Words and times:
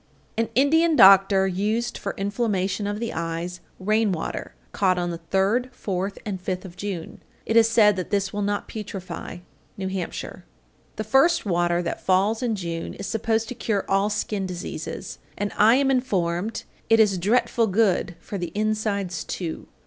_841. 0.35 0.45
An 0.47 0.65
Indian 0.65 0.95
doctor 0.95 1.47
used 1.47 1.95
for 1.95 2.15
inflammation 2.17 2.87
of 2.87 2.99
the 2.99 3.13
eyes 3.13 3.59
rain 3.79 4.11
water 4.11 4.55
caught 4.71 4.97
on 4.97 5.11
the 5.11 5.19
third, 5.19 5.69
fourth, 5.71 6.17
and 6.25 6.41
fifth 6.41 6.65
of 6.65 6.75
June. 6.75 7.21
It 7.45 7.55
is 7.55 7.69
said 7.69 7.95
that 7.97 8.09
this 8.09 8.33
will 8.33 8.41
not 8.41 8.67
putrefy. 8.67 9.41
New 9.77 9.89
Hampshire. 9.89 10.43
842. 10.95 10.95
The 10.95 11.03
first 11.03 11.45
water 11.45 11.81
that 11.83 12.01
falls 12.01 12.41
in 12.41 12.55
June 12.55 12.95
is 12.95 13.05
supposed 13.05 13.47
to 13.49 13.53
cure 13.53 13.85
all 13.87 14.09
skin 14.09 14.47
diseases; 14.47 15.19
and 15.37 15.51
I 15.55 15.75
am 15.75 15.91
informed 15.91 16.63
"it 16.89 16.99
is 16.99 17.19
dretful 17.19 17.67
good 17.67 18.15
for 18.19 18.39
the 18.39 18.51
insides, 18.55 19.23
too." 19.23 19.67